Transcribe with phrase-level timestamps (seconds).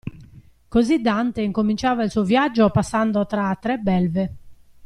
[0.67, 4.35] Così Dante incominciava il suo viaggio passando tra tre belve.